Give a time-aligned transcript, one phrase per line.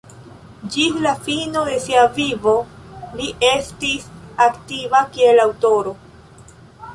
[0.75, 2.53] Ĝis la fino de sia vivo,
[3.19, 4.09] li estis
[4.47, 5.95] aktiva kiel aŭtoro.